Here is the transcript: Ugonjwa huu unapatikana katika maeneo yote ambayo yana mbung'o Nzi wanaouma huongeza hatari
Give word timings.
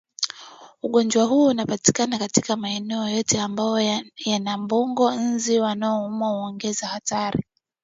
Ugonjwa 0.83 1.23
huu 1.25 1.47
unapatikana 1.47 2.19
katika 2.19 2.55
maeneo 2.55 3.09
yote 3.09 3.41
ambayo 3.41 4.01
yana 4.25 4.57
mbung'o 4.57 5.11
Nzi 5.11 5.59
wanaouma 5.59 6.27
huongeza 6.27 6.87
hatari 6.87 7.43